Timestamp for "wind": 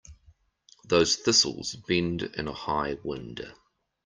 3.03-3.43